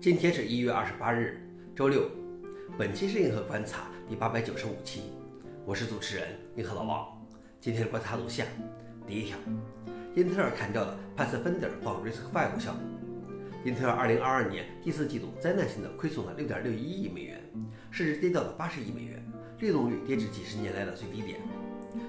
[0.00, 1.38] 今天是一月二十八日，
[1.76, 2.10] 周六。
[2.78, 5.02] 本期是硬核观察第八百九十五期，
[5.66, 7.06] 我是主持人硬核老王。
[7.60, 8.46] 今天的观察如下：
[9.06, 9.36] 第一条，
[10.16, 12.80] 英特尔砍掉了 Pathfinder for RISC-V 项目。
[13.62, 17.38] 英特尔二零二二年第四季度灾难性的亏损了六点六一亿美元，
[17.90, 19.22] 市值跌掉了八十亿美元，
[19.58, 21.38] 利润率跌至几十年来的最低点。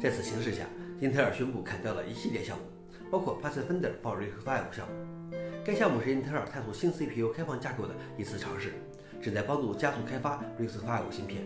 [0.00, 0.64] 在此形势下，
[0.98, 2.64] 英特尔宣布砍掉了一系列项目，
[3.10, 5.36] 包括 Pathfinder for RISC-V 项目。
[5.64, 8.72] 该项目是英特尔探索新 CPU 开放架构的一次尝试，
[9.20, 11.42] 旨在帮助加速开发 RISC-V 芯片，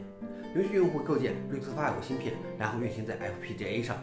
[0.54, 3.96] 允许用户构建 RISC-V 芯片，然后运行在 FPGA 上。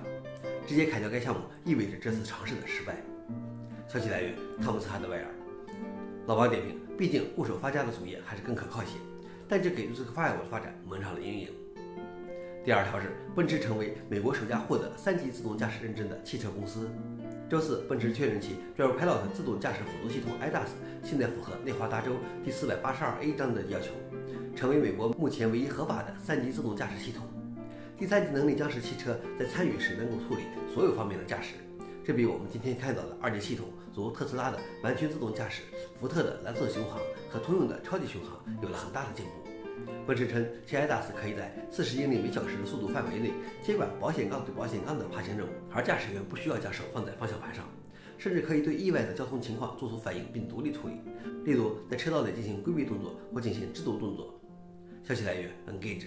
[0.65, 2.97] 直接砍掉该项目意味着这次尝试的失败。
[3.87, 5.25] 消息来源：汤姆斯·哈德威尔。
[6.25, 8.97] 老王点评：毕竟固守发家的主业还是更可靠些，
[9.47, 11.49] 但这给 RISC-V 的发展蒙上了阴影。
[12.65, 16.89] 第二条是，奔驰成为美国首家获得三级自动驾驶认证的汽车公司。
[17.49, 20.67] 周四，奔驰确认其 Drive Pilot 自动驾驶辅助系统 ADAS
[21.01, 22.11] 现在符合内华达州
[22.43, 23.91] 第四百八十二 A 章的要求，
[24.53, 27.25] 成为美国目前唯一合法的三级自动驾驶系统。
[27.97, 30.41] 第三级能力将使汽车在参与时能够处理
[30.73, 31.53] 所有方面的驾驶，
[32.03, 35.61] 这比我们今天看到的二级系统，如特斯拉的完全自动驾驶、
[35.97, 39.31] 福特的蓝色巡航和通用的超级巡航，有了很大的进步。
[40.05, 47.65] 奔驰称，其 ADAS 可以在四十英里每小时的速度范围内接管保险杠对保险杠的爬行任务，而驾驶员不需要将手放在方向盘上，
[48.17, 50.93] 甚至可以对意外的交通情况做出反应并独立处理，
[51.43, 54.33] 例如在车道内进行规避动作或进行制动动作。
[55.03, 56.05] 消息来源：Engage。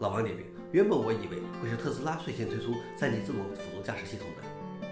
[0.00, 4.88] 老王点评：原本我以为会是特斯拉率先推出三级自动辅助驾驶系统的。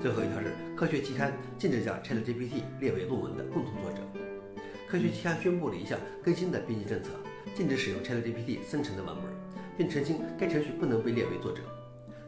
[0.00, 4.31] 最后一条是科学期刊禁止将 ChatGPT 列为论文的共同作者。
[4.92, 7.12] 科学期刊宣布了一项更新的编辑政策，
[7.54, 9.24] 禁止使用 ChatGPT 生成的文本，
[9.74, 11.62] 并澄清该程序不能被列为作者。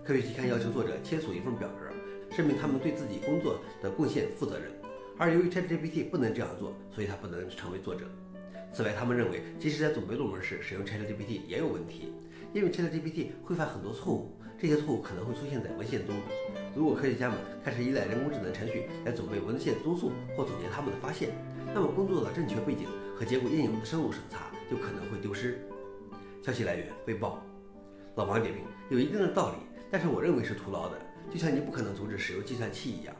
[0.02, 4.72] 科学期刊要求作者签署一份表格，声明他们对自己工作的贡献负责任。
[5.18, 8.06] 而由于 ChatGPT 不能这样做，所以他不能成为作者。
[8.72, 12.12] 此外，他们认为即使在准备论文时使用 ChatGPT 也有问题，
[12.52, 16.14] 因为 ChatGPT 会犯很多错误，这些错误可能会出现在文献中。
[16.74, 21.30] 如果科学家们开始依赖人工智能程序来准备文献综述或总结他们的发现，
[21.72, 25.60] 那么工作的正确背景和结果应有的深入审查就可能会丢失。
[26.42, 27.40] 消息来源：微报。
[28.16, 29.56] 老王点评：有一定的道理，
[29.90, 30.98] 但是我认为是徒劳的，
[31.32, 33.14] 就像你不可能阻止使用计算器一样。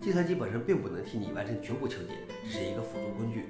[0.00, 2.14] 计算机本身并不能替你完成全部求解，
[2.44, 3.46] 只是一个辅助工具。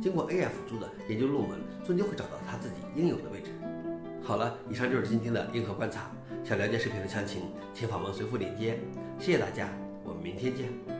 [0.00, 3.50] 经过 AI 辅助的研究论文，终究会找到它自己应有的位置。
[4.22, 6.10] 好了，以上就是今天的硬核观察。
[6.44, 7.42] 想了解视频的详情，
[7.74, 8.78] 请访问随附链接。
[9.18, 9.68] 谢谢大家，
[10.04, 10.97] 我们明天见。